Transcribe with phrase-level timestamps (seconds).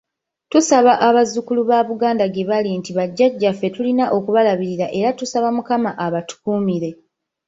[0.51, 6.89] Tusaba abazzukulu ba Buganda gyebali nti bajjaja ffe tulina okubalabirira era tusaba Mukama abatukuumire.